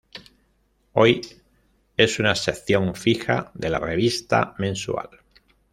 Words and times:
Hoy 0.93 1.21
es 1.95 2.17
una 2.17 2.33
sección 2.33 2.95
fija 2.95 3.51
de 3.53 3.69
la 3.69 3.77
revista 3.77 4.55
mensual. 4.57 5.11